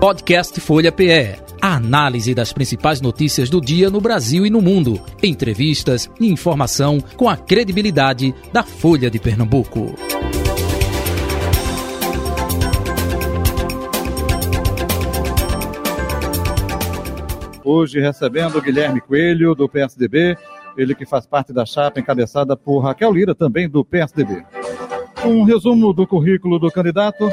[0.00, 1.36] Podcast Folha PE.
[1.60, 4.98] A análise das principais notícias do dia no Brasil e no mundo.
[5.22, 9.94] Entrevistas e informação com a credibilidade da Folha de Pernambuco.
[17.62, 20.34] Hoje recebendo Guilherme Coelho, do PSDB,
[20.78, 24.46] ele que faz parte da chapa encabeçada por Raquel Lira, também do PSDB.
[25.26, 27.28] Um resumo do currículo do candidato.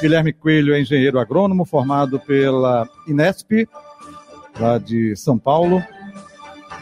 [0.00, 3.68] Guilherme Coelho é engenheiro agrônomo formado pela Inesp,
[4.58, 5.82] lá de São Paulo,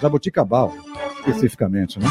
[0.00, 0.74] Jaboticabal,
[1.18, 2.06] especificamente, né?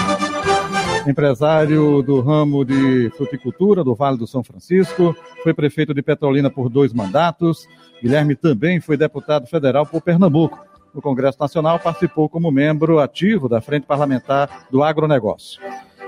[1.08, 6.70] Empresário do ramo de fruticultura do Vale do São Francisco, foi prefeito de Petrolina por
[6.70, 7.68] dois mandatos.
[8.02, 10.60] Guilherme também foi deputado federal por Pernambuco.
[10.92, 15.62] No Congresso Nacional, participou como membro ativo da Frente Parlamentar do Agronegócio.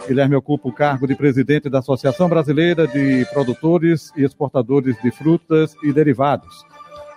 [0.06, 5.76] Guilherme ocupa o cargo de presidente da Associação Brasileira de Produtores e Exportadores de Frutas
[5.84, 6.66] e Derivados.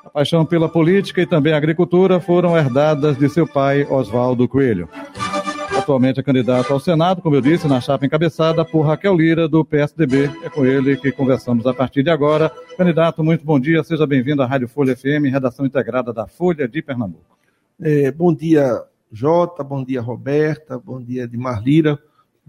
[0.04, 4.88] A paixão pela política e também a agricultura foram herdadas de seu pai, Oswaldo Coelho.
[5.76, 9.64] Atualmente é candidato ao Senado, como eu disse, na chapa encabeçada por Raquel Lira, do
[9.64, 10.30] PSDB.
[10.42, 12.50] É com ele que conversamos a partir de agora.
[12.76, 16.82] Candidato, muito bom dia, seja bem-vindo à Rádio Folha FM, redação integrada da Folha de
[16.82, 17.38] Pernambuco.
[17.80, 18.82] É, bom dia,
[19.12, 21.98] Jota, bom dia, Roberta, bom dia, Edmar Lira.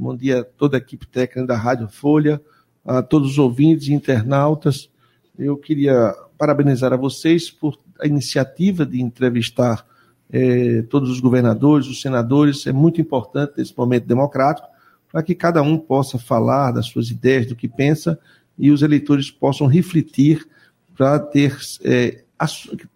[0.02, 2.41] Bom dia a toda a equipe técnica da Rádio Folha,
[2.83, 4.89] a todos os ouvintes e internautas.
[5.38, 9.85] Eu queria parabenizar a vocês por a iniciativa de entrevistar
[10.33, 12.66] eh, todos os governadores, os senadores.
[12.66, 14.67] É muito importante nesse momento democrático
[15.11, 18.17] para que cada um possa falar das suas ideias, do que pensa
[18.58, 20.47] e os eleitores possam refletir
[20.97, 22.23] para ter, eh,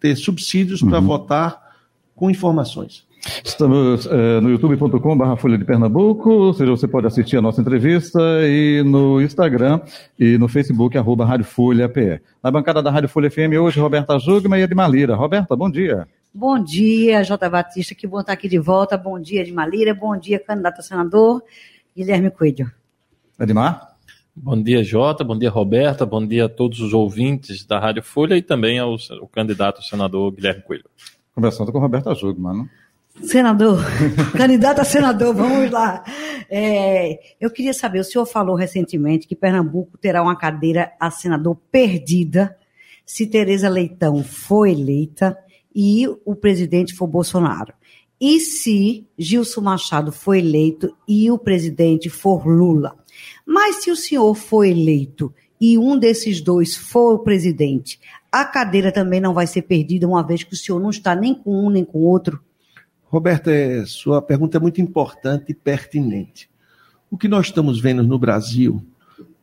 [0.00, 0.90] ter subsídios uhum.
[0.90, 1.76] para votar
[2.16, 3.05] com informações.
[3.44, 8.20] Estamos é, no youtube.com.br Folha de Pernambuco, ou seja, você pode assistir a nossa entrevista
[8.42, 9.80] e no Instagram
[10.18, 12.20] e no Facebook, arroba Rádio Folha PE.
[12.42, 15.16] Na bancada da Rádio Folha FM hoje, Roberta Jugma e Edmar Lira.
[15.16, 16.06] Roberta, bom dia.
[16.32, 18.96] Bom dia, Jota Batista, que bom estar aqui de volta.
[18.96, 19.94] Bom dia, Edmar Lira.
[19.94, 21.42] Bom dia, candidato a senador,
[21.96, 22.70] Guilherme Coelho.
[23.40, 23.96] Edmar?
[24.34, 25.24] Bom dia, Jota.
[25.24, 26.04] Bom dia, Roberta.
[26.04, 29.82] Bom dia a todos os ouvintes da Rádio Folha e também ao, ao candidato a
[29.82, 30.84] senador Guilherme Coelho.
[31.34, 32.68] Conversando com Roberta Jugman, né?
[33.22, 33.82] Senador,
[34.36, 36.04] candidato a senador, vamos lá.
[36.48, 41.56] É, eu queria saber, o senhor falou recentemente que Pernambuco terá uma cadeira a senador
[41.70, 42.56] perdida
[43.04, 45.36] se Tereza Leitão for eleita
[45.74, 47.72] e o presidente for Bolsonaro.
[48.20, 52.96] E se Gilson Machado for eleito e o presidente for Lula?
[53.44, 58.00] Mas se o senhor for eleito e um desses dois for o presidente,
[58.30, 61.34] a cadeira também não vai ser perdida, uma vez que o senhor não está nem
[61.34, 62.40] com um nem com outro?
[63.08, 66.50] Roberta, é, sua pergunta é muito importante e pertinente.
[67.10, 68.84] O que nós estamos vendo no Brasil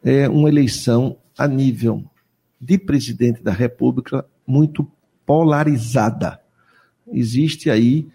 [0.03, 2.03] é uma eleição a nível
[2.59, 4.89] de presidente da República muito
[5.25, 6.39] polarizada.
[7.11, 8.07] Existe aí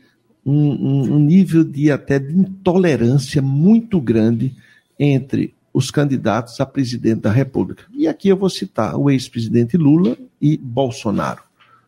[0.45, 4.55] um, um, um nível de até de intolerância muito grande
[4.99, 7.85] entre os candidatos a presidente da República.
[7.93, 11.43] E aqui eu vou citar o ex-presidente Lula e Bolsonaro.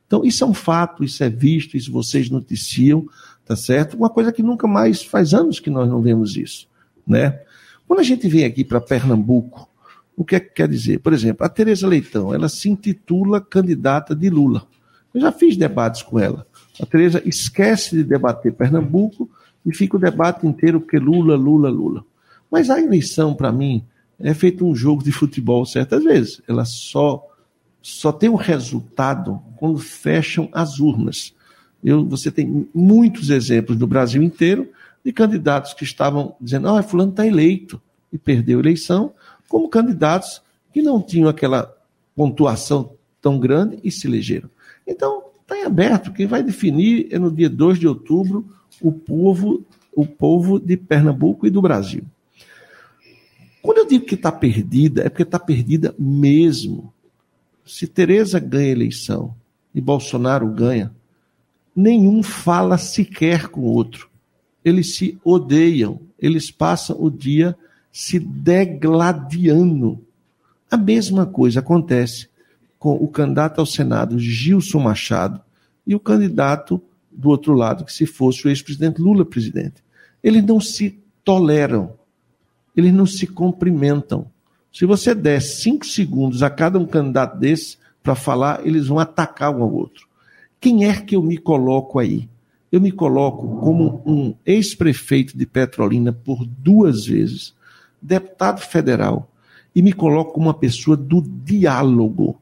[0.06, 3.06] Então, isso é um fato, isso é visto, isso vocês noticiam,
[3.50, 3.96] tá certo?
[3.96, 6.68] Uma coisa que nunca mais faz anos que nós não vemos isso,
[7.04, 7.40] né?
[7.84, 9.68] Quando a gente vem aqui para Pernambuco,
[10.16, 11.00] o que é que quer dizer?
[11.00, 14.68] Por exemplo, a Tereza Leitão, ela se intitula candidata de Lula.
[15.12, 16.46] Eu já fiz debates com ela.
[16.80, 19.28] A Tereza esquece de debater Pernambuco
[19.66, 22.04] e fica o debate inteiro porque Lula, Lula, Lula.
[22.48, 23.84] Mas a eleição, para mim,
[24.16, 26.40] é feito um jogo de futebol certas vezes.
[26.46, 27.26] Ela só
[27.82, 31.34] só tem um resultado quando fecham as urnas.
[31.82, 34.68] Eu, você tem muitos exemplos no Brasil inteiro
[35.04, 37.80] de candidatos que estavam dizendo, ah, fulano está eleito
[38.12, 39.12] e perdeu a eleição,
[39.48, 40.42] como candidatos
[40.72, 41.74] que não tinham aquela
[42.14, 44.50] pontuação tão grande e se elegeram.
[44.86, 46.12] Então, está em aberto.
[46.12, 48.46] Quem vai definir é no dia 2 de outubro
[48.80, 49.64] o povo,
[49.94, 52.04] o povo de Pernambuco e do Brasil.
[53.62, 56.92] Quando eu digo que está perdida, é porque está perdida mesmo.
[57.64, 59.34] Se Tereza ganha a eleição
[59.74, 60.94] e Bolsonaro ganha,
[61.74, 64.08] nenhum fala sequer com o outro.
[64.64, 67.56] Eles se odeiam, eles passam o dia
[67.90, 70.04] se degladiando.
[70.70, 72.28] A mesma coisa acontece
[72.78, 75.40] com o candidato ao Senado, Gilson Machado,
[75.86, 76.80] e o candidato
[77.10, 79.82] do outro lado, que se fosse o ex-presidente Lula presidente.
[80.22, 81.94] Eles não se toleram,
[82.76, 84.26] eles não se cumprimentam.
[84.72, 89.54] Se você der cinco segundos a cada um candidato desse para falar, eles vão atacar
[89.54, 90.08] um ao outro.
[90.60, 92.28] Quem é que eu me coloco aí?
[92.70, 97.54] Eu me coloco como um ex-prefeito de Petrolina por duas vezes,
[98.00, 99.30] deputado federal,
[99.74, 102.38] e me coloco como uma pessoa do diálogo.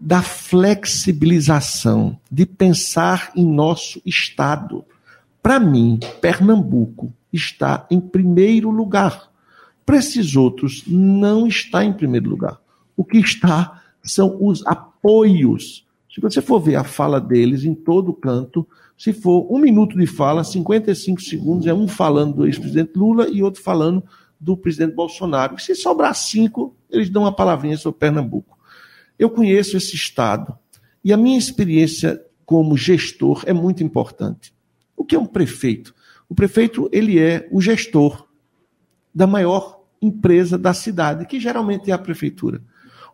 [0.00, 4.84] da flexibilização, de pensar em nosso Estado.
[5.42, 9.28] Para mim, Pernambuco está em primeiro lugar.
[9.84, 12.60] Para esses outros, não está em primeiro lugar.
[12.96, 15.84] O que está são os apoios.
[16.18, 18.66] Se você for ver a fala deles em todo canto,
[18.96, 23.40] se for um minuto de fala, 55 segundos é um falando do ex-presidente Lula e
[23.40, 24.02] outro falando
[24.40, 25.56] do presidente Bolsonaro.
[25.60, 28.58] Se sobrar cinco, eles dão uma palavrinha sobre Pernambuco.
[29.16, 30.58] Eu conheço esse Estado
[31.04, 34.52] e a minha experiência como gestor é muito importante.
[34.96, 35.94] O que é um prefeito?
[36.28, 38.26] O prefeito ele é o gestor
[39.14, 42.60] da maior empresa da cidade, que geralmente é a prefeitura.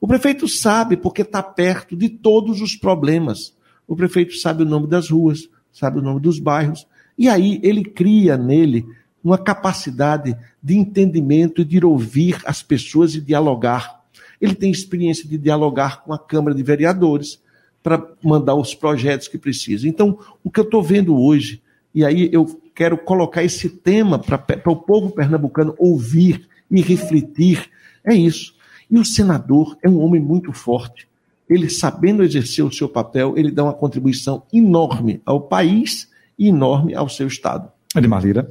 [0.04, 3.54] O prefeito sabe porque está perto de todos os problemas.
[3.88, 6.86] O prefeito sabe o nome das ruas, sabe o nome dos bairros,
[7.16, 8.84] e aí ele cria nele
[9.24, 14.02] uma capacidade de entendimento e de ouvir as pessoas e dialogar.
[14.38, 17.40] Ele tem experiência de dialogar com a Câmara de Vereadores
[17.82, 19.88] para mandar os projetos que precisa.
[19.88, 21.62] Então, o que eu estou vendo hoje,
[21.94, 27.70] e aí eu quero colocar esse tema para o povo pernambucano ouvir e refletir,
[28.04, 28.53] é isso.
[28.90, 31.08] E o senador é um homem muito forte.
[31.48, 36.94] Ele, sabendo exercer o seu papel, ele dá uma contribuição enorme ao país e enorme
[36.94, 37.70] ao seu Estado.
[37.94, 38.50] Edmar Lira.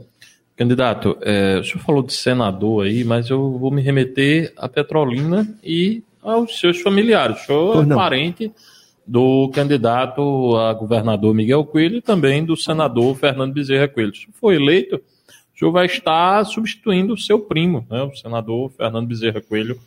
[0.55, 5.47] Candidato, é, o senhor falou de senador aí, mas eu vou me remeter a Petrolina
[5.63, 7.41] e aos seus familiares.
[7.41, 8.51] O senhor é parente
[9.05, 14.15] do candidato a governador Miguel Coelho e também do senador Fernando Bezerra Coelho.
[14.15, 19.07] Se for eleito, o senhor vai estar substituindo o seu primo, né, o senador Fernando
[19.07, 19.79] Bezerra Coelho,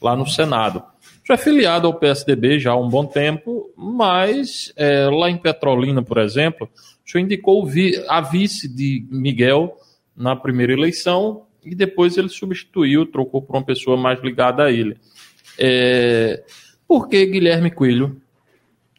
[0.00, 0.82] lá no Senado.
[1.26, 6.02] Já é filiado ao PSDB já há um bom tempo, mas é, lá em Petrolina,
[6.02, 6.68] por exemplo,
[7.08, 7.66] senhor indicou
[8.06, 9.74] a vice de Miguel
[10.14, 14.96] na primeira eleição e depois ele substituiu, trocou por uma pessoa mais ligada a ele.
[15.58, 16.44] É,
[16.86, 18.20] por que Guilherme Coelho,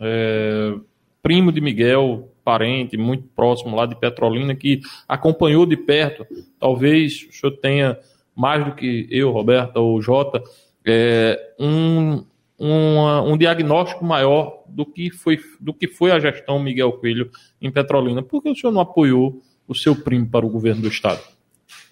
[0.01, 0.73] é,
[1.21, 6.25] primo de Miguel, parente, muito próximo lá de Petrolina, que acompanhou de perto,
[6.59, 7.97] talvez o senhor tenha
[8.35, 10.41] mais do que eu, Roberta ou Jota,
[10.85, 12.23] é, um,
[12.59, 17.29] um diagnóstico maior do que, foi, do que foi a gestão Miguel Coelho
[17.61, 18.21] em Petrolina.
[18.21, 21.21] Por que o senhor não apoiou o seu primo para o governo do Estado?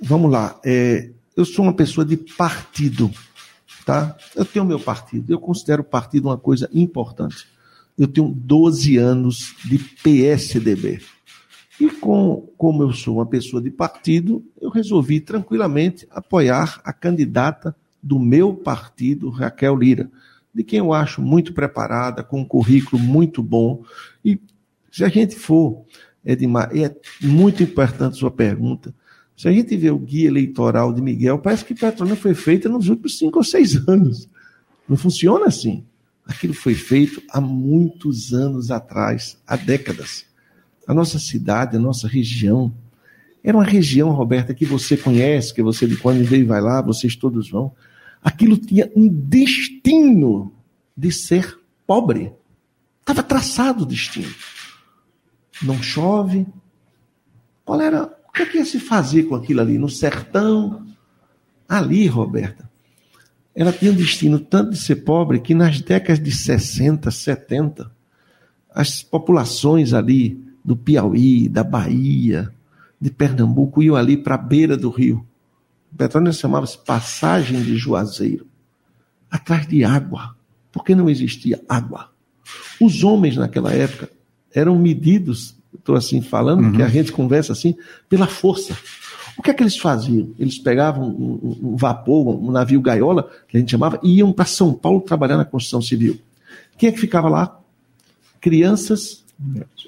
[0.01, 0.59] Vamos lá.
[0.65, 3.11] É, eu sou uma pessoa de partido.
[3.85, 4.17] Tá?
[4.35, 5.31] Eu tenho meu partido.
[5.31, 7.47] Eu considero o partido uma coisa importante.
[7.97, 11.01] Eu tenho 12 anos de PSDB.
[11.79, 17.75] E com, como eu sou uma pessoa de partido, eu resolvi tranquilamente apoiar a candidata
[18.07, 20.09] do meu partido, Raquel Lira,
[20.55, 23.83] de quem eu acho muito preparada, com um currículo muito bom.
[24.23, 24.39] E
[24.89, 25.83] se a gente for,
[26.25, 28.95] Edmar, é muito importante sua pergunta.
[29.35, 32.87] Se a gente vê o guia eleitoral de Miguel, parece que Petrolina foi feita nos
[32.87, 34.29] últimos cinco ou seis anos.
[34.87, 35.83] Não funciona assim.
[36.25, 40.25] Aquilo foi feito há muitos anos atrás, há décadas.
[40.87, 42.73] A nossa cidade, a nossa região,
[43.43, 47.15] era uma região, Roberta, que você conhece, que você de quando veio vai lá, vocês
[47.15, 47.73] todos vão.
[48.21, 50.53] Aquilo tinha um destino
[50.95, 52.33] de ser pobre.
[52.99, 54.33] Estava traçado o destino.
[55.61, 56.45] Não chove.
[57.63, 58.03] Qual era.
[58.27, 59.77] O que, é que ia se fazer com aquilo ali?
[59.77, 60.85] No sertão?
[61.67, 62.69] Ali, Roberta,
[63.53, 67.91] ela tinha um destino tanto de ser pobre que nas décadas de 60, 70,
[68.69, 72.53] as populações ali do Piauí, da Bahia,
[73.01, 75.25] de Pernambuco iam ali para a beira do rio.
[75.95, 78.47] Petróleo chamava-se Passagem de Juazeiro
[79.29, 80.35] atrás de água,
[80.71, 82.09] porque não existia água.
[82.79, 84.09] Os homens naquela época
[84.53, 86.71] eram medidos, estou assim falando, uhum.
[86.73, 87.75] que a gente conversa assim,
[88.09, 88.75] pela força.
[89.37, 90.33] O que é que eles faziam?
[90.39, 94.45] Eles pegavam um, um vapor, um navio gaiola, que a gente chamava, e iam para
[94.45, 96.19] São Paulo trabalhar na construção civil.
[96.77, 97.59] Quem é que ficava lá?
[98.41, 99.23] Crianças,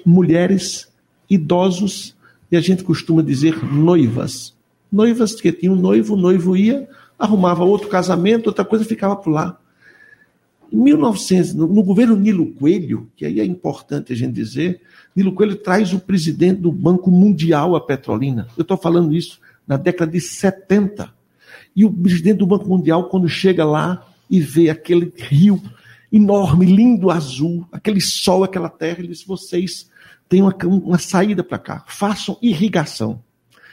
[0.04, 0.88] mulheres,
[1.28, 2.14] idosos
[2.50, 4.54] e a gente costuma dizer noivas.
[4.90, 9.30] Noivas que tinham um noivo, o noivo ia, arrumava outro casamento, outra coisa, ficava por
[9.30, 9.58] lá.
[10.72, 14.80] Em 1900, no, no governo Nilo Coelho, que aí é importante a gente dizer,
[15.14, 18.46] Nilo Coelho traz o presidente do Banco Mundial a Petrolina.
[18.56, 21.12] Eu estou falando isso na década de 70.
[21.74, 25.60] E o presidente do Banco Mundial, quando chega lá e vê aquele rio
[26.12, 29.88] enorme, lindo, azul, aquele sol, aquela terra, ele diz: vocês
[30.28, 31.84] tem uma, uma saída para cá.
[31.88, 33.22] Façam irrigação.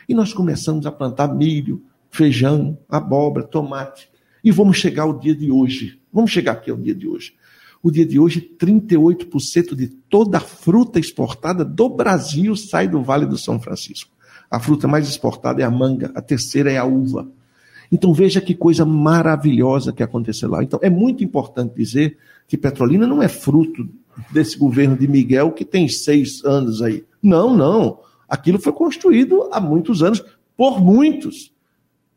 [0.07, 4.09] E nós começamos a plantar milho, feijão, abóbora, tomate.
[4.43, 5.99] E vamos chegar ao dia de hoje.
[6.11, 7.33] Vamos chegar aqui ao dia de hoje.
[7.83, 13.25] O dia de hoje, 38% de toda a fruta exportada do Brasil sai do Vale
[13.25, 14.11] do São Francisco.
[14.49, 17.27] A fruta mais exportada é a manga, a terceira é a uva.
[17.91, 20.63] Então veja que coisa maravilhosa que aconteceu lá.
[20.63, 23.87] Então é muito importante dizer que Petrolina não é fruto
[24.31, 27.05] desse governo de Miguel que tem seis anos aí.
[27.21, 27.99] Não, não.
[28.27, 30.23] Aquilo foi construído há muitos anos,
[30.55, 31.53] por muitos.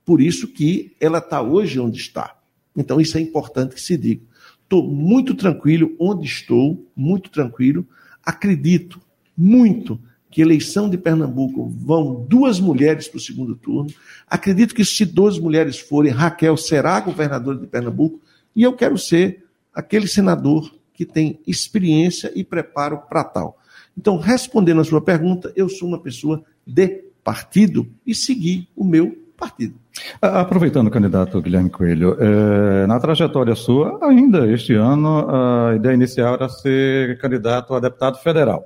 [0.05, 2.37] Por isso que ela está hoje onde está.
[2.77, 4.23] Então isso é importante que se diga.
[4.63, 7.87] Estou muito tranquilo onde estou, muito tranquilo.
[8.25, 9.01] Acredito
[9.37, 10.01] muito
[10.31, 13.93] que eleição de Pernambuco vão duas mulheres para o segundo turno.
[14.29, 18.21] Acredito que se duas mulheres forem, Raquel será governadora de Pernambuco.
[18.55, 23.59] E eu quero ser aquele senador que tem experiência e preparo para tal.
[23.97, 29.17] Então, respondendo a sua pergunta, eu sou uma pessoa de partido e segui o meu
[29.37, 29.75] partido.
[30.21, 36.49] Aproveitando, candidato Guilherme Coelho, é, na trajetória sua, ainda este ano, a ideia inicial era
[36.49, 38.65] ser candidato a deputado federal.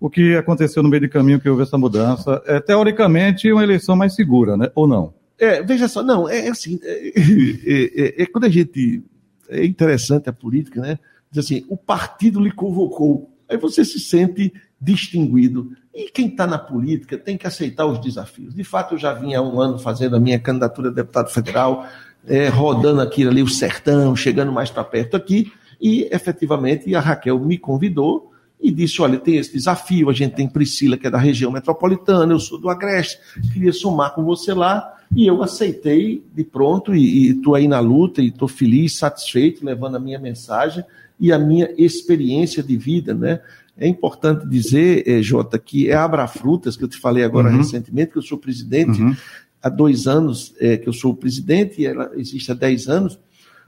[0.00, 3.94] O que aconteceu no meio do caminho que houve essa mudança é, teoricamente, uma eleição
[3.96, 4.70] mais segura, né?
[4.74, 5.14] ou não?
[5.38, 7.12] É, veja só, não, é, é assim, é,
[8.20, 9.02] é, é, quando a gente,
[9.48, 10.98] é interessante a política, né?
[11.30, 15.72] Diz assim, o partido lhe convocou, aí você se sente distinguido.
[15.94, 18.54] E quem está na política tem que aceitar os desafios.
[18.54, 21.86] De fato, eu já vinha há um ano fazendo a minha candidatura a deputado federal,
[22.26, 27.38] é, rodando aqui ali o sertão, chegando mais para perto aqui, e efetivamente a Raquel
[27.38, 31.18] me convidou e disse: Olha, tem esse desafio, a gente tem Priscila, que é da
[31.18, 33.18] região metropolitana, eu sou do Agreste,
[33.52, 34.92] queria somar com você lá.
[35.14, 39.96] E eu aceitei de pronto, e estou aí na luta, e estou feliz, satisfeito, levando
[39.96, 40.84] a minha mensagem
[41.18, 43.40] e a minha experiência de vida, né?
[43.78, 47.58] É importante dizer, eh, Jota, que é Abra Frutas, que eu te falei agora uhum.
[47.58, 49.14] recentemente, que eu sou presidente uhum.
[49.62, 53.18] há dois anos, eh, que eu sou presidente, e ela existe há dez anos.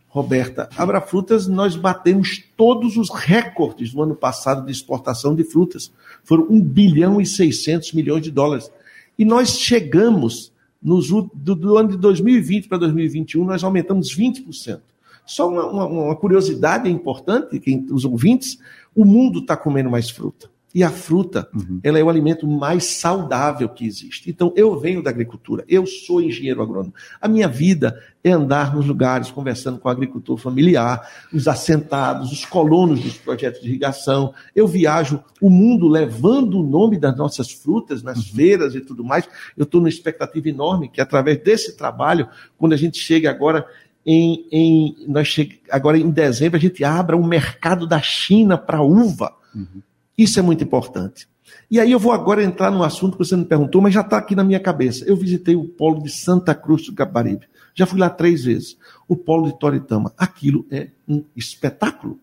[0.09, 5.93] Roberta, Abra Frutas, nós batemos todos os recordes do ano passado de exportação de frutas.
[6.25, 8.71] Foram 1 bilhão e 600 milhões de dólares.
[9.19, 10.51] E nós chegamos,
[10.83, 14.81] nos, do, do ano de 2020 para 2021, nós aumentamos 20%.
[15.29, 18.59] Só uma, uma, uma curiosidade importante, quem, os ouvintes,
[18.97, 20.51] o mundo está comendo mais fruta.
[20.75, 21.81] E a fruta, uhum.
[21.83, 24.31] ela é o alimento mais saudável que existe.
[24.31, 26.95] Então, eu venho da agricultura, eu sou engenheiro agrônomo.
[27.21, 32.45] A minha vida é andar nos lugares, conversando com o agricultor familiar, os assentados, os
[32.45, 34.35] colonos dos projetos de irrigação.
[34.55, 38.37] Eu viajo o mundo levando o nome das nossas frutas nas uhum.
[38.37, 39.27] feiras e tudo mais.
[39.57, 43.67] Eu estou numa expectativa enorme que, através desse trabalho, quando a gente chega agora
[44.11, 48.81] em, em nós chega, agora em dezembro a gente abra um mercado da China para
[48.81, 49.35] uva.
[49.55, 49.83] Uhum.
[50.17, 51.29] Isso é muito importante.
[51.71, 54.17] E aí eu vou agora entrar no assunto que você me perguntou, mas já está
[54.17, 55.05] aqui na minha cabeça.
[55.05, 57.47] Eu visitei o polo de Santa Cruz do Caparibe.
[57.75, 58.79] Já fui lá três vezes.
[59.07, 60.11] O polo de Toritama.
[60.17, 62.19] Aquilo é um espetáculo.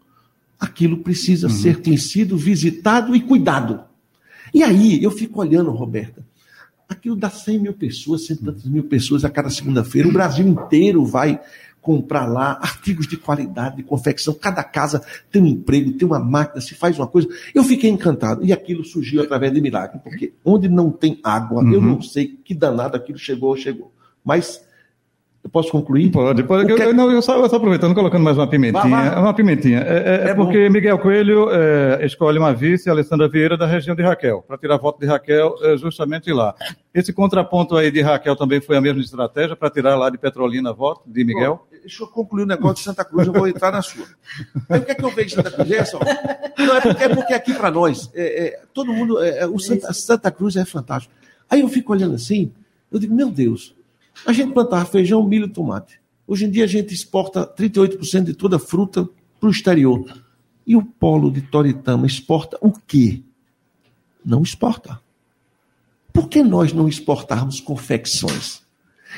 [0.60, 1.54] Aquilo precisa uhum.
[1.54, 3.84] ser conhecido, visitado e cuidado.
[4.52, 6.26] E aí eu fico olhando, Roberta.
[6.90, 10.08] Aquilo dá 100 mil pessoas, 100 mil pessoas a cada segunda-feira.
[10.08, 11.40] O Brasil inteiro vai
[11.86, 14.34] comprar lá artigos de qualidade, de confecção.
[14.34, 17.28] Cada casa tem um emprego, tem uma máquina, se faz uma coisa.
[17.54, 18.44] Eu fiquei encantado.
[18.44, 21.72] E aquilo surgiu através de milagre, porque onde não tem água, uhum.
[21.72, 23.94] eu não sei que danado aquilo chegou ou chegou.
[24.24, 24.66] Mas
[25.46, 26.10] eu posso concluir?
[26.10, 26.72] Pode, pode.
[26.72, 28.82] Eu, é não, eu, só, eu só aproveitando, colocando mais uma pimentinha.
[28.82, 29.20] Vai, vai.
[29.20, 29.80] Uma pimentinha.
[29.82, 34.02] É, é, é porque Miguel Coelho é, escolhe uma vice, Alessandra Vieira, da região de
[34.02, 36.56] Raquel, para tirar voto de Raquel é, justamente lá.
[36.92, 40.74] Esse contraponto aí de Raquel também foi a mesma estratégia para tirar lá de Petrolina
[40.74, 41.68] voto de Miguel?
[41.70, 44.08] Bom, deixa eu concluir o negócio de Santa Cruz, eu vou entrar na sua.
[44.68, 45.72] Aí, o que é que eu vejo de Santa Cruz?
[45.72, 48.12] É, só, não, é, porque, é porque aqui para nós,
[48.74, 49.18] todo mundo,
[49.54, 51.14] o Santa, Santa Cruz é fantástico.
[51.50, 52.52] Aí eu fico olhando assim,
[52.92, 53.76] eu digo, meu Deus,
[54.26, 56.00] a gente plantava feijão, milho e tomate.
[56.28, 59.08] Hoje em dia a gente exporta 38% de toda a fruta
[59.40, 60.04] para o exterior.
[60.66, 63.22] E o polo de Toritama exporta o quê?
[64.26, 65.00] Não exporta.
[66.12, 68.64] Por que nós não exportarmos confecções?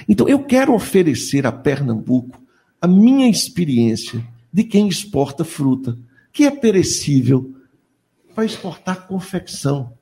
[0.10, 2.42] Então, eu quero oferecer a Pernambuco
[2.82, 5.98] a minha experiência de quem exporta fruta,
[6.32, 7.54] que é perecível,
[8.34, 9.94] para exportar confecção.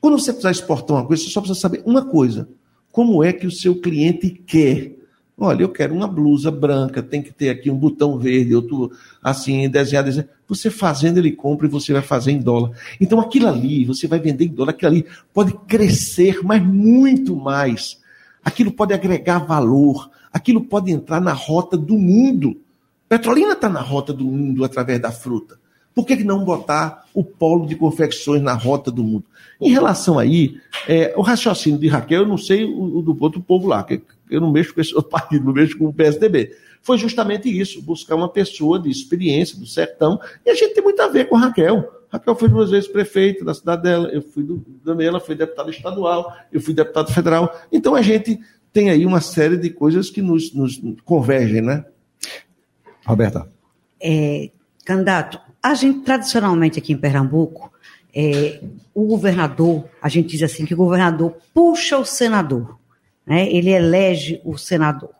[0.00, 2.48] Quando você precisar exportar uma coisa, você só precisa saber uma coisa:
[2.92, 4.96] como é que o seu cliente quer.
[5.42, 9.70] Olha, eu quero uma blusa branca, tem que ter aqui um botão verde, outro assim,
[9.70, 10.22] desenhado.
[10.46, 12.72] Você fazendo, ele compra e você vai fazer em dólar.
[13.00, 17.99] Então aquilo ali, você vai vender em dólar, aquilo ali pode crescer, mas muito mais.
[18.44, 22.60] Aquilo pode agregar valor, aquilo pode entrar na rota do mundo.
[23.08, 25.58] Petrolina está na rota do mundo através da fruta.
[25.94, 29.24] Por que, não botar o polo de confecções na rota do mundo?
[29.60, 30.56] Em relação aí,
[30.88, 34.00] é, o raciocínio de Raquel, eu não sei o, o do outro povo lá, que
[34.30, 36.56] eu não mexo com esse outro partido, não mexo com o PSDB.
[36.80, 41.00] Foi justamente isso, buscar uma pessoa de experiência do sertão, e a gente tem muito
[41.02, 41.99] a ver com Raquel.
[42.12, 46.34] Raquel foi duas vezes prefeita da cidade dela, eu fui do, Daniela foi deputada estadual,
[46.52, 47.54] eu fui deputado federal.
[47.70, 48.40] Então a gente
[48.72, 51.84] tem aí uma série de coisas que nos, nos convergem, né?
[53.06, 53.50] Roberta.
[54.02, 54.50] É,
[54.84, 57.72] candidato, a gente tradicionalmente aqui em Pernambuco,
[58.14, 58.60] é,
[58.94, 62.78] o governador, a gente diz assim que o governador puxa o senador,
[63.24, 63.48] né?
[63.52, 65.10] ele elege o senador.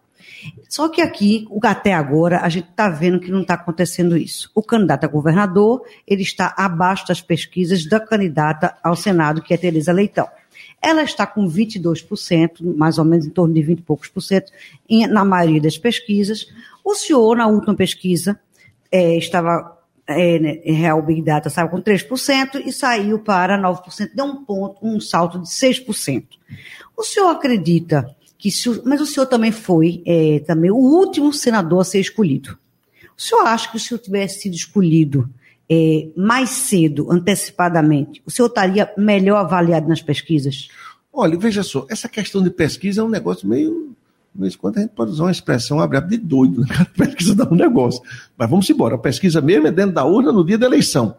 [0.68, 4.50] Só que aqui, até agora, a gente está vendo que não está acontecendo isso.
[4.54, 9.56] O candidato a governador, ele está abaixo das pesquisas da candidata ao Senado, que é
[9.56, 10.28] Tereza Leitão.
[10.82, 14.50] Ela está com 22%, mais ou menos em torno de 20 e poucos por cento,
[15.10, 16.46] na maioria das pesquisas.
[16.84, 18.40] O senhor, na última pesquisa,
[18.90, 24.24] é, estava é, né, Real Big Data estava com 3% e saiu para 9%, deu
[24.24, 26.24] um ponto, um salto de 6%.
[26.96, 31.82] O senhor acredita que se, mas o senhor também foi é, também o último senador
[31.82, 32.58] a ser escolhido.
[33.16, 35.28] O senhor acha que se senhor tivesse sido escolhido
[35.70, 40.68] é, mais cedo, antecipadamente, o senhor estaria melhor avaliado nas pesquisas?
[41.12, 43.94] Olha, veja só, essa questão de pesquisa é um negócio meio.
[44.34, 46.68] De vez em quando a gente pode usar uma expressão abre de doido, né?
[46.80, 48.00] A pesquisa dá um negócio.
[48.38, 51.16] Mas vamos embora, a pesquisa mesmo é dentro da urna no dia da eleição.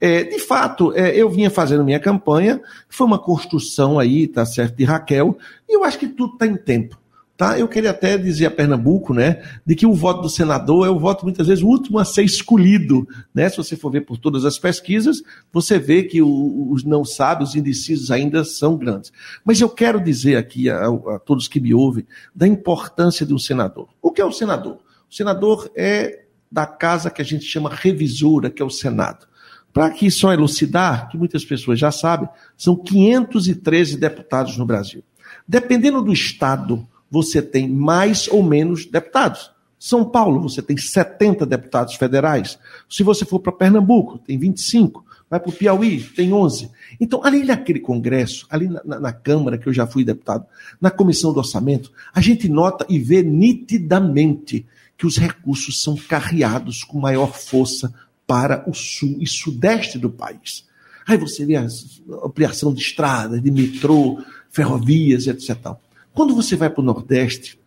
[0.00, 4.76] É, de fato, é, eu vinha fazendo minha campanha, foi uma construção aí, tá certo,
[4.76, 5.36] de Raquel,
[5.68, 6.98] e eu acho que tudo está em tempo.
[7.36, 7.58] Tá?
[7.58, 10.98] Eu queria até dizer a Pernambuco, né, de que o voto do senador é o
[10.98, 13.48] voto muitas vezes o último a ser escolhido, né?
[13.48, 17.50] Se você for ver por todas as pesquisas, você vê que o, os não sábios,
[17.50, 19.10] os indecisos ainda são grandes.
[19.42, 23.38] Mas eu quero dizer aqui a, a todos que me ouvem da importância de um
[23.38, 23.88] senador.
[24.02, 24.78] O que é o senador?
[25.10, 29.29] O senador é da casa que a gente chama revisora, que é o Senado.
[29.72, 35.02] Para aqui só elucidar, que muitas pessoas já sabem, são 513 deputados no Brasil.
[35.46, 39.50] Dependendo do estado, você tem mais ou menos deputados.
[39.78, 42.58] São Paulo, você tem 70 deputados federais.
[42.88, 45.04] Se você for para Pernambuco, tem 25.
[45.30, 46.70] Vai para o Piauí, tem 11.
[47.00, 50.44] Então, ali naquele Congresso, ali na, na, na, Câmara, que eu já fui deputado,
[50.80, 54.66] na Comissão do Orçamento, a gente nota e vê nitidamente
[54.98, 57.94] que os recursos são carreados com maior força
[58.30, 60.64] para o sul e sudeste do país.
[61.04, 61.66] Aí você vê a
[62.24, 65.72] ampliação de estradas, de metrô, ferrovias, etc.
[66.14, 67.58] Quando você vai para o Nordeste,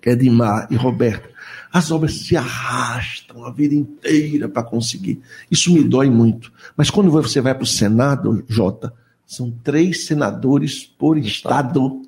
[0.00, 1.28] que é Edmar e Roberto,
[1.72, 5.20] as obras se arrastam a vida inteira para conseguir.
[5.50, 6.52] Isso me dói muito.
[6.76, 8.94] Mas quando você vai para o Senado, Jota,
[9.26, 12.02] são três senadores por estado.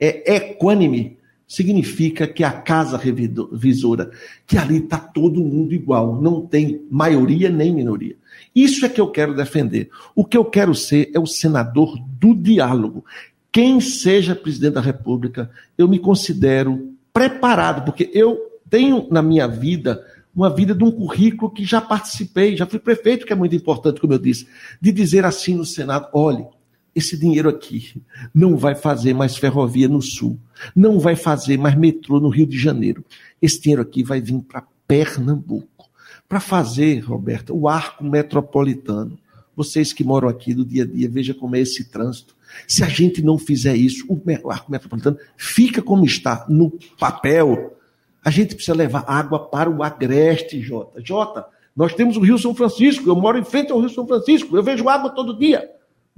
[0.00, 1.16] É equânime
[1.50, 4.12] significa que a casa revisora,
[4.46, 8.14] que ali está todo mundo igual, não tem maioria nem minoria.
[8.54, 9.90] Isso é que eu quero defender.
[10.14, 13.04] O que eu quero ser é o senador do diálogo.
[13.50, 18.38] Quem seja presidente da República, eu me considero preparado, porque eu
[18.70, 23.26] tenho na minha vida uma vida de um currículo que já participei, já fui prefeito,
[23.26, 24.46] que é muito importante, como eu disse,
[24.80, 26.46] de dizer assim no Senado: olhe,
[26.94, 28.02] esse dinheiro aqui
[28.34, 30.38] não vai fazer mais ferrovia no Sul,
[30.74, 33.04] não vai fazer mais metrô no Rio de Janeiro.
[33.40, 35.88] Esse dinheiro aqui vai vir para Pernambuco,
[36.28, 39.18] para fazer, Roberta, o arco metropolitano.
[39.54, 42.34] Vocês que moram aqui no dia a dia, veja como é esse trânsito.
[42.66, 47.76] Se a gente não fizer isso, o arco metropolitano fica como está no papel.
[48.24, 51.00] A gente precisa levar água para o agreste, Jota.
[51.04, 54.56] Jota, nós temos o Rio São Francisco, eu moro em frente ao Rio São Francisco,
[54.56, 55.70] eu vejo água todo dia.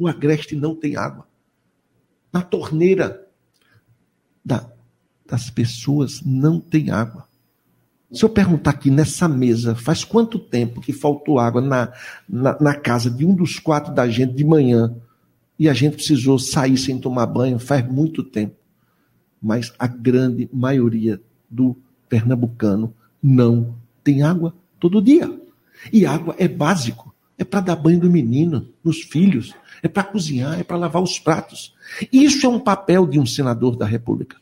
[0.02, 1.28] No agreste não tem água.
[2.32, 3.24] Na torneira
[4.44, 4.68] da,
[5.24, 7.28] das pessoas não tem água.
[8.10, 11.92] Se eu perguntar aqui nessa mesa, faz quanto tempo que faltou água na,
[12.28, 14.92] na, na, casa de um dos quatro da gente de manhã
[15.56, 17.60] e a gente precisou sair sem tomar banho?
[17.60, 18.56] Faz muito tempo.
[19.40, 21.76] Mas a grande maioria do
[22.08, 25.32] pernambucano não tem água todo dia.
[25.92, 27.11] E água é básico.
[27.38, 31.18] É para dar banho do menino, nos filhos, é para cozinhar, é para lavar os
[31.18, 31.74] pratos.
[32.12, 34.36] Isso é um papel de um senador da República.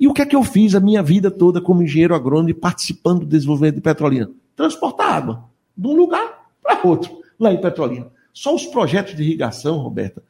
[0.00, 2.54] E o que é que eu fiz a minha vida toda como engenheiro agrônomo e
[2.54, 4.30] participando do desenvolvimento de Petrolina?
[4.56, 5.44] Transportar água
[5.76, 8.08] de um lugar para outro, lá em Petrolina.
[8.32, 10.22] Só os projetos de irrigação, Roberta,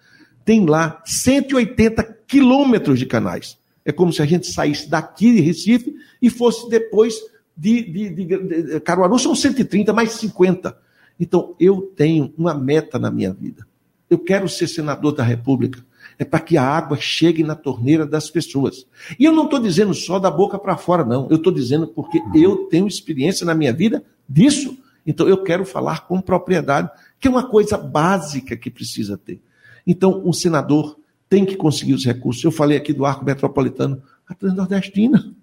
[0.44, 3.58] tem lá 180 quilômetros de canais.
[3.84, 7.14] É como se a gente saísse daqui de Recife e fosse depois
[7.56, 10.76] de, de, de, de Caruaru, são 130, mais 50.
[11.18, 13.66] Então, eu tenho uma meta na minha vida.
[14.08, 15.84] Eu quero ser senador da República.
[16.18, 18.86] É para que a água chegue na torneira das pessoas.
[19.18, 21.26] E eu não estou dizendo só da boca para fora, não.
[21.28, 24.78] Eu estou dizendo porque eu tenho experiência na minha vida disso.
[25.06, 29.40] Então eu quero falar com propriedade, que é uma coisa básica que precisa ter.
[29.86, 30.98] Então o senador
[31.28, 32.42] tem que conseguir os recursos.
[32.42, 35.34] Eu falei aqui do arco metropolitano, a Transnordestina.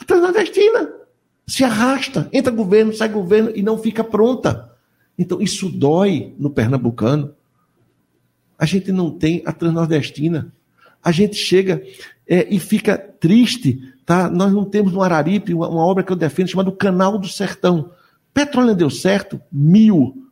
[0.00, 0.99] A Transnordestina
[1.50, 4.70] se arrasta, entra governo, sai governo e não fica pronta.
[5.18, 7.34] Então isso dói no pernambucano.
[8.56, 10.52] A gente não tem a transnordestina.
[11.02, 11.82] A gente chega,
[12.24, 14.30] é, e fica triste, tá?
[14.30, 17.90] Nós não temos no Araripe uma, uma obra que eu defendo chamada Canal do Sertão.
[18.32, 19.40] Petróleo deu certo?
[19.50, 20.24] Mil.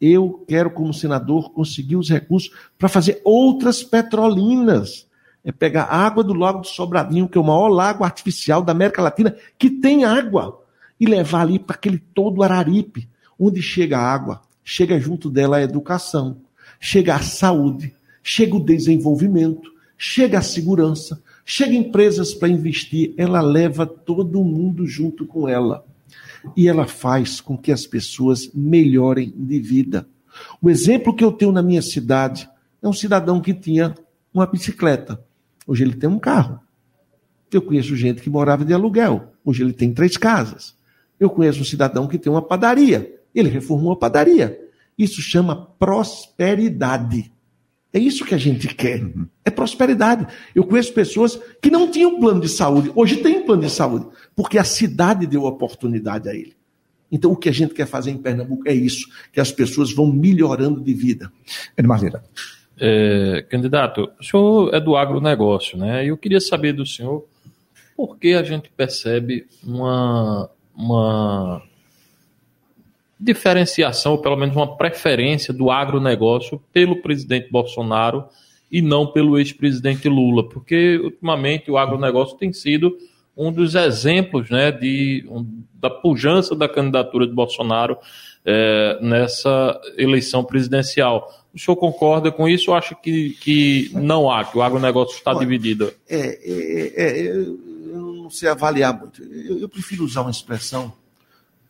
[0.00, 5.06] Eu quero, como senador, conseguir os recursos para fazer outras petrolinas.
[5.44, 9.02] É pegar água do Lago do Sobradinho, que é o maior lago artificial da América
[9.02, 10.64] Latina, que tem água,
[10.98, 15.62] e levar ali para aquele todo Araripe, onde chega a água, chega junto dela a
[15.62, 16.38] educação,
[16.80, 23.86] chega a saúde, chega o desenvolvimento, chega a segurança, chega empresas para investir, ela leva
[23.86, 25.84] todo mundo junto com ela.
[26.56, 30.06] E ela faz com que as pessoas melhorem de vida.
[30.60, 32.48] O exemplo que eu tenho na minha cidade
[32.82, 33.94] é um cidadão que tinha
[34.32, 35.22] uma bicicleta.
[35.66, 36.60] Hoje ele tem um carro.
[37.52, 39.32] Eu conheço gente que morava de aluguel.
[39.44, 40.74] Hoje ele tem três casas.
[41.18, 43.14] Eu conheço um cidadão que tem uma padaria.
[43.34, 44.60] Ele reformou a padaria.
[44.98, 47.32] Isso chama prosperidade.
[47.92, 49.08] É isso que a gente quer.
[49.44, 50.26] É prosperidade.
[50.52, 54.58] Eu conheço pessoas que não tinham plano de saúde, hoje têm plano de saúde, porque
[54.58, 56.56] a cidade deu oportunidade a ele.
[57.10, 60.12] Então, o que a gente quer fazer em Pernambuco é isso, que as pessoas vão
[60.12, 61.30] melhorando de vida.
[61.78, 62.24] Edmarleira.
[62.78, 66.04] É, candidato, o senhor é do agronegócio, né?
[66.04, 67.24] Eu queria saber do senhor
[67.96, 71.62] por que a gente percebe uma, uma
[73.18, 78.24] diferenciação, ou pelo menos uma preferência do agronegócio pelo presidente Bolsonaro
[78.70, 82.96] e não pelo ex-presidente Lula, porque ultimamente o agronegócio tem sido
[83.36, 87.96] um dos exemplos né, de, um, da pujança da candidatura de Bolsonaro
[88.44, 91.43] é, nessa eleição presidencial.
[91.54, 95.30] O senhor concorda com isso ou acha que, que não há, que o agronegócio está
[95.30, 95.92] Olha, dividido?
[96.08, 99.22] É, é, é, eu não sei avaliar muito.
[99.22, 100.92] Eu, eu prefiro usar uma expressão,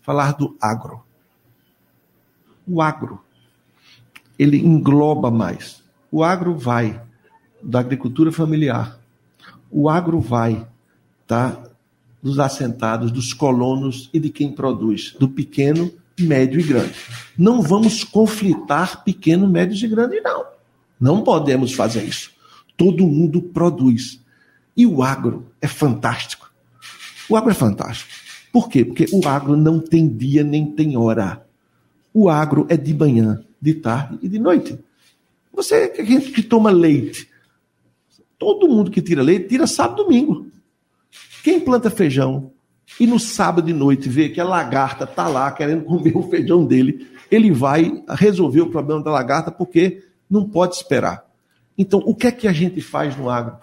[0.00, 1.02] falar do agro
[2.66, 3.20] o agro.
[4.38, 5.82] Ele engloba mais.
[6.10, 7.00] O agro vai
[7.62, 8.98] da agricultura familiar.
[9.70, 10.66] O agro vai
[11.26, 11.62] tá,
[12.22, 16.94] dos assentados, dos colonos e de quem produz, do pequeno, médio e grande.
[17.36, 20.44] Não vamos conflitar pequeno, médios e grande, não.
[21.00, 22.30] Não podemos fazer isso.
[22.76, 24.20] Todo mundo produz.
[24.76, 26.50] E o agro é fantástico.
[27.28, 28.10] O agro é fantástico.
[28.52, 28.84] Por quê?
[28.84, 31.44] Porque o agro não tem dia nem tem hora.
[32.12, 34.78] O agro é de manhã, de tarde e de noite.
[35.52, 37.28] Você que toma leite.
[38.38, 40.46] Todo mundo que tira leite tira sábado e domingo.
[41.42, 42.52] Quem planta feijão
[42.98, 46.64] e no sábado de noite vê que a lagarta está lá querendo comer o feijão
[46.64, 51.24] dele, ele vai resolver o problema da lagarta porque não pode esperar.
[51.76, 53.56] Então, o que é que a gente faz no agro?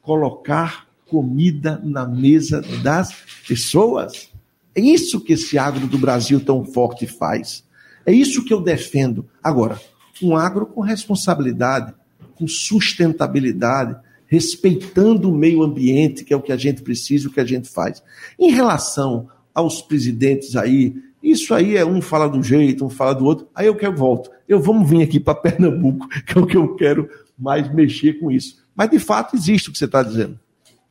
[0.00, 3.14] Colocar comida na mesa das
[3.46, 4.30] pessoas.
[4.74, 7.64] É isso que esse agro do Brasil tão forte faz.
[8.04, 9.28] É isso que eu defendo.
[9.42, 9.78] Agora,
[10.22, 11.94] um agro com responsabilidade,
[12.34, 13.96] com sustentabilidade,
[14.32, 17.68] respeitando o meio ambiente, que é o que a gente precisa, o que a gente
[17.68, 18.02] faz.
[18.38, 23.26] Em relação aos presidentes aí, isso aí é um fala do jeito, um fala do
[23.26, 23.46] outro.
[23.54, 24.30] Aí eu quero volto.
[24.48, 28.30] Eu vamos vir aqui para Pernambuco, que é o que eu quero mais mexer com
[28.30, 28.64] isso.
[28.74, 30.40] Mas de fato existe o que você está dizendo.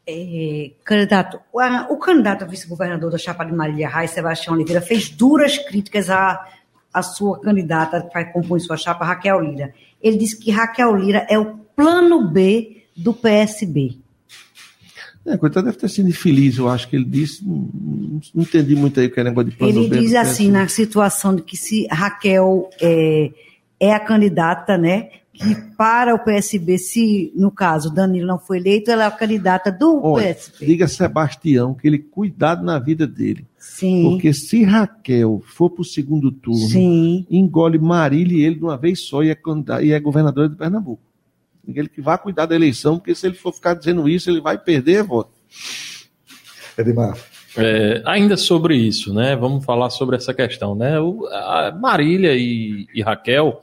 [0.07, 5.57] É, candidato, o, candidato a vice-governador da chapa de Maria Raiz, Sebastião Oliveira, fez duras
[5.57, 6.45] críticas à
[6.93, 9.73] a sua candidata que compor sua chapa, Raquel Lira.
[9.99, 13.97] Ele disse que Raquel Lira é o plano B do PSB.
[15.25, 17.45] É, coitado deve ter sido infeliz, eu acho que ele disse.
[17.45, 17.69] Não,
[18.33, 21.35] não entendi muito aí o que é negócio de plano ele diz assim, na situação
[21.35, 23.31] de que se Raquel é,
[23.79, 25.09] é a candidata, né?
[25.33, 29.71] que para o PSB, se no caso Danilo não foi eleito, ela é a candidata
[29.71, 30.65] do Olha, PSB.
[30.65, 33.45] Diga a Sebastião que ele cuidado na vida dele.
[33.57, 34.03] Sim.
[34.03, 37.25] Porque se Raquel for para o segundo turno, Sim.
[37.29, 39.37] engole Marília e ele de uma vez só e é,
[39.81, 41.01] e é governador de Pernambuco.
[41.75, 44.57] Ele que vai cuidar da eleição, porque se ele for ficar dizendo isso, ele vai
[44.57, 45.31] perder voto.
[46.77, 47.17] Edmar.
[47.57, 49.35] É, ainda sobre isso, né?
[49.35, 50.99] Vamos falar sobre essa questão, né?
[50.99, 51.27] O,
[51.79, 53.61] Marília e, e Raquel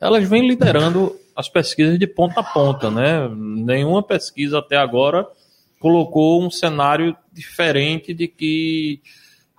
[0.00, 3.28] elas vêm liderando as pesquisas de ponta a ponta, né?
[3.34, 5.26] Nenhuma pesquisa até agora
[5.78, 9.00] colocou um cenário diferente de que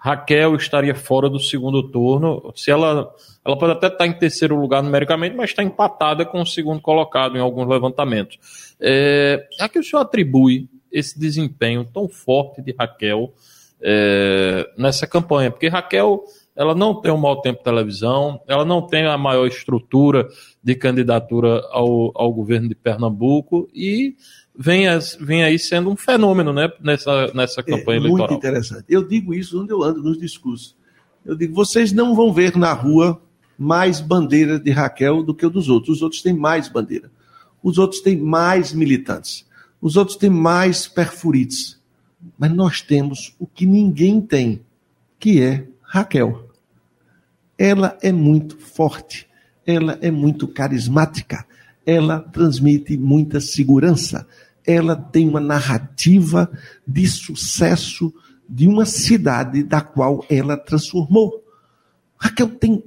[0.04, 2.52] Raquel estaria fora do segundo turno.
[2.56, 3.14] Se ela,
[3.46, 7.38] ela pode até estar em terceiro lugar numericamente, mas está empatada com o segundo colocado
[7.38, 8.76] em alguns levantamentos.
[8.80, 13.32] É, a que o senhor atribui esse desempenho tão forte de Raquel
[13.80, 15.52] é, nessa campanha?
[15.52, 16.24] Porque Raquel
[16.56, 20.28] ela não tem um mau tempo de televisão, ela não tem a maior estrutura
[20.64, 24.16] de candidatura ao, ao governo de Pernambuco e
[24.58, 28.28] vem, as, vem aí sendo um fenômeno né, nessa, nessa é campanha é, eleitoral.
[28.30, 28.86] Muito interessante.
[28.90, 30.76] Eu digo isso onde eu ando nos discursos.
[31.26, 33.22] Eu digo, vocês não vão ver na rua
[33.58, 35.98] mais bandeira de Raquel do que o dos outros.
[35.98, 37.12] Os outros têm mais bandeira.
[37.62, 39.46] Os outros têm mais militantes.
[39.80, 41.80] Os outros têm mais perfurites.
[42.38, 44.62] Mas nós temos o que ninguém tem,
[45.20, 46.50] que é Raquel.
[47.58, 49.28] Ela é muito forte,
[49.66, 51.46] ela é muito carismática,
[51.86, 54.28] ela transmite muita segurança,
[54.66, 56.52] ela tem uma narrativa
[56.88, 58.14] de sucesso
[58.48, 61.44] de uma cidade da qual ela transformou.
[62.18, 62.84] Raquel tem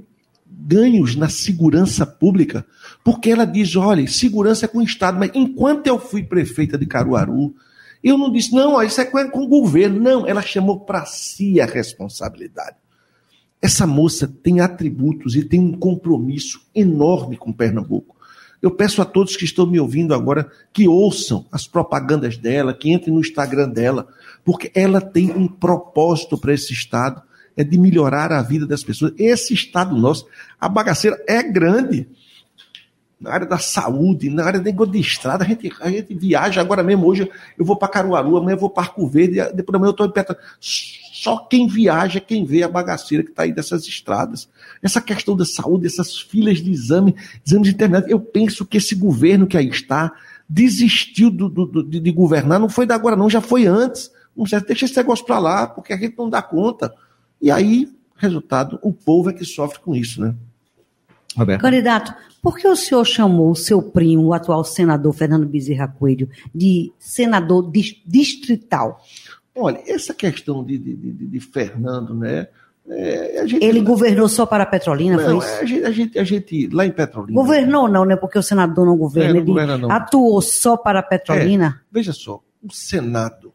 [0.47, 2.65] ganhos na segurança pública,
[3.03, 6.87] porque ela diz: olha, segurança é com o Estado, mas enquanto eu fui prefeita de
[6.87, 7.55] Caruaru,
[8.05, 9.99] eu não disse, não, isso é com o governo.
[9.99, 12.77] Não, ela chamou para si a responsabilidade.
[13.63, 18.14] Essa moça tem atributos e tem um compromisso enorme com Pernambuco.
[18.65, 22.91] Eu peço a todos que estão me ouvindo agora que ouçam as propagandas dela, que
[22.91, 24.09] entrem no Instagram dela,
[24.43, 27.21] porque ela tem um propósito para esse Estado,
[27.55, 29.13] é de melhorar a vida das pessoas.
[29.19, 30.27] Esse Estado nosso,
[30.59, 32.09] a bagaceira é grande
[33.21, 37.07] na área da saúde, na área de estrada, a gente, a gente viaja agora mesmo.
[37.07, 40.07] Hoje eu vou para Caruaru, amanhã eu vou para Arco Verde, depois amanhã eu estou
[40.07, 40.39] em Petra.
[41.25, 44.47] Só quem viaja é quem vê a bagaceira que está aí dessas estradas.
[44.83, 48.11] Essa questão da saúde, essas filas de exame, exames intermédios.
[48.11, 50.13] Eu penso que esse governo que aí está
[50.47, 54.13] desistiu do, do, de, de, governar, não foi da agora, não, já foi antes.
[54.37, 56.93] Não sei, deixa esse negócio para lá, porque a gente não dá conta.
[57.41, 60.35] E aí, resultado, o povo é que sofre com isso, né?
[61.35, 61.63] Roberto.
[61.63, 66.29] Candidato, por que o senhor chamou o seu primo, o atual senador Fernando Bezerra Coelho,
[66.55, 67.73] de senador
[68.07, 69.03] distrital?
[69.57, 72.49] Olha, essa questão de, de, de, de Fernando, né?
[72.87, 75.61] É, gente, ele governou só para a Petrolina, não, foi isso?
[75.61, 77.41] A gente, a, gente, a gente, lá em Petrolina.
[77.41, 78.15] Governou não, né?
[78.15, 79.31] Porque o senador não governa.
[79.31, 79.91] É, não ele governa, não.
[79.91, 81.81] atuou só para a Petrolina.
[81.81, 83.55] É, veja só, o Senado,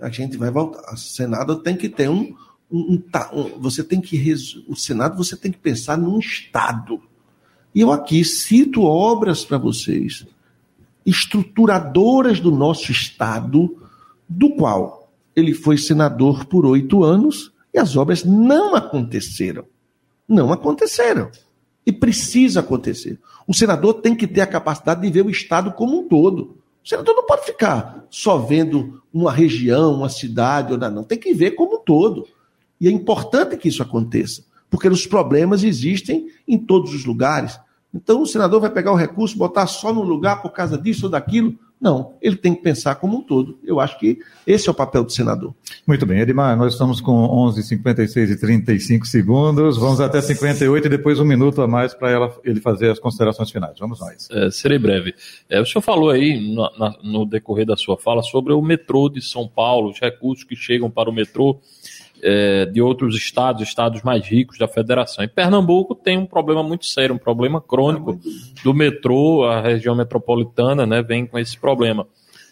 [0.00, 0.94] a gente vai voltar.
[0.94, 2.34] O Senado tem que ter um,
[2.70, 3.02] um,
[3.34, 4.34] um, você tem que
[4.66, 7.02] o Senado você tem que pensar num estado.
[7.74, 10.26] E eu aqui cito obras para vocês
[11.04, 13.76] estruturadoras do nosso estado,
[14.28, 14.97] do qual
[15.38, 19.64] ele foi senador por oito anos e as obras não aconteceram.
[20.26, 21.30] Não aconteceram.
[21.86, 23.18] E precisa acontecer.
[23.46, 26.58] O senador tem que ter a capacidade de ver o estado como um todo.
[26.84, 31.04] O senador não pode ficar só vendo uma região, uma cidade ou não.
[31.04, 32.26] Tem que ver como um todo.
[32.80, 37.58] E é importante que isso aconteça, porque os problemas existem em todos os lugares.
[37.92, 41.10] Então o senador vai pegar o recurso, botar só no lugar por causa disso ou
[41.10, 41.58] daquilo?
[41.80, 43.58] Não, ele tem que pensar como um todo.
[43.64, 45.54] Eu acho que esse é o papel do senador.
[45.86, 49.78] Muito bem, Edmar, nós estamos com 11, 56 e 35 segundos.
[49.78, 53.78] Vamos até 58 e depois um minuto a mais para ele fazer as considerações finais.
[53.78, 54.28] Vamos nós.
[54.30, 55.14] É, serei breve.
[55.48, 59.08] É, o senhor falou aí no, na, no decorrer da sua fala sobre o metrô
[59.08, 61.60] de São Paulo, os recursos que chegam para o metrô
[62.22, 65.24] é, de outros estados, estados mais ricos da federação.
[65.24, 68.18] E Pernambuco tem um problema muito sério, um problema crônico
[68.62, 72.06] do metrô, a região metropolitana né, vem com esse problema.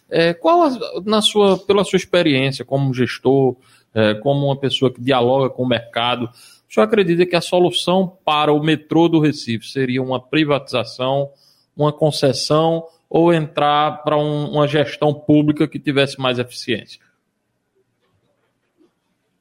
[0.08, 0.70] É, qual,
[1.04, 3.56] na sua, pela sua experiência como gestor,
[3.94, 6.30] é, como uma pessoa que dialoga com o mercado,
[6.68, 11.30] o senhor acredita que a solução para o metrô do Recife seria uma privatização,
[11.76, 17.05] uma concessão ou entrar para um, uma gestão pública que tivesse mais eficiência?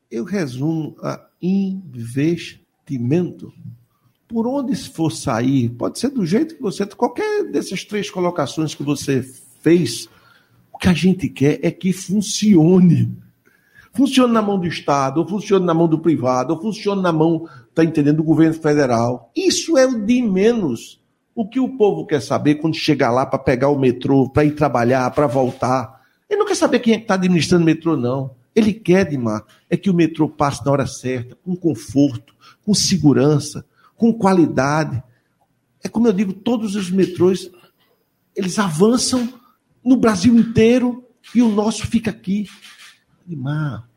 [0.10, 3.52] Eu resumo a investimento.
[4.28, 6.86] Por onde for sair, pode ser do jeito que você.
[6.86, 9.22] Qualquer dessas três colocações que você
[9.62, 10.10] fez,
[10.74, 13.16] o que a gente quer é que funcione.
[13.94, 17.48] Funcione na mão do Estado, ou funcione na mão do privado, ou funcione na mão,
[17.74, 19.32] tá entendendo, do governo federal.
[19.36, 21.00] Isso é o de menos.
[21.34, 24.52] O que o povo quer saber quando chegar lá para pegar o metrô, para ir
[24.52, 26.02] trabalhar, para voltar.
[26.30, 28.32] Ele não quer saber quem é está administrando o metrô, não.
[28.56, 33.66] Ele quer, Dimar, é que o metrô passe na hora certa, com conforto, com segurança,
[33.98, 35.04] com qualidade.
[35.84, 37.52] É como eu digo, todos os metrôs,
[38.34, 39.34] eles avançam
[39.84, 42.48] no Brasil inteiro e o nosso fica aqui.
[43.28, 43.88] Dimar,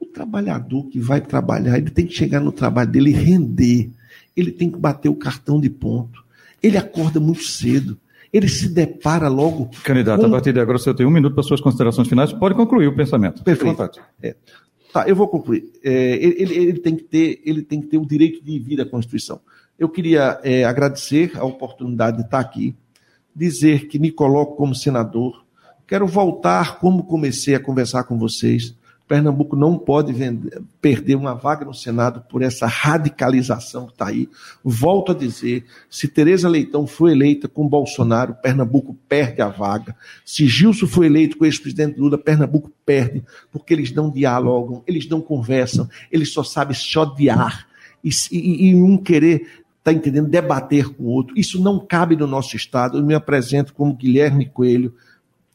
[0.00, 3.90] o trabalhador que vai trabalhar, ele tem que chegar no trabalho dele e render.
[4.34, 6.24] Ele tem que bater o cartão de ponto.
[6.62, 8.00] Ele acorda muito cedo
[8.32, 9.70] ele se depara logo.
[9.82, 10.26] Candidato, com...
[10.26, 12.32] a partir de agora você tem um minuto para suas considerações finais.
[12.32, 13.42] Pode concluir o pensamento.
[13.42, 14.00] Perfeito.
[14.22, 14.36] É.
[14.92, 15.70] Tá, eu vou concluir.
[15.82, 18.86] É, ele, ele, tem que ter, ele tem que ter o direito de vir à
[18.86, 19.40] Constituição.
[19.78, 22.74] Eu queria é, agradecer a oportunidade de estar aqui,
[23.34, 25.44] dizer que me coloco como senador.
[25.86, 28.74] Quero voltar como comecei a conversar com vocês
[29.10, 34.28] Pernambuco não pode vender, perder uma vaga no Senado por essa radicalização que está aí.
[34.62, 39.96] Volto a dizer: se Tereza Leitão foi eleita com Bolsonaro, Pernambuco perde a vaga.
[40.24, 45.08] Se Gilson foi eleito com o ex-presidente Lula, Pernambuco perde, porque eles não dialogam, eles
[45.08, 47.66] não conversam, eles só sabem odiar
[48.04, 49.44] e, e, e um querer
[49.78, 51.36] está entendendo, debater com o outro.
[51.36, 52.98] Isso não cabe no nosso Estado.
[52.98, 54.94] Eu me apresento como Guilherme Coelho,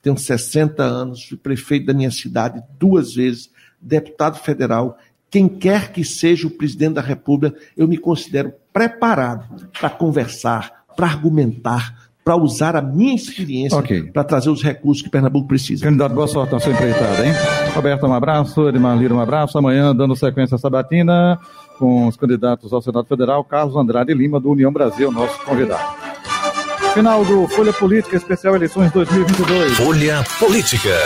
[0.05, 3.49] tenho 60 anos, fui prefeito da minha cidade duas vezes,
[3.81, 4.99] deputado federal.
[5.31, 11.07] Quem quer que seja o presidente da República, eu me considero preparado para conversar, para
[11.07, 14.03] argumentar, para usar a minha experiência okay.
[14.03, 15.83] para trazer os recursos que Pernambuco precisa.
[15.83, 17.33] Candidato, boa sorte na sua empreitada, hein?
[17.73, 18.69] Roberto, um abraço.
[18.69, 19.57] Edmar Lira, um abraço.
[19.57, 21.39] Amanhã, dando sequência à sabatina,
[21.79, 26.04] com os candidatos ao Senado Federal, Carlos Andrade Lima, do União Brasil, nosso convidado.
[26.95, 29.73] Final do Folha Política Especial Eleições 2022.
[29.73, 30.97] Folha Política.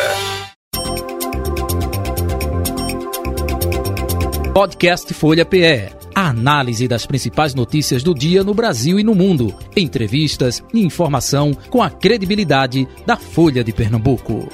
[4.54, 5.90] Podcast Folha PE.
[6.14, 9.52] A análise das principais notícias do dia no Brasil e no mundo.
[9.76, 14.48] Entrevistas e informação com a credibilidade da Folha de Pernambuco.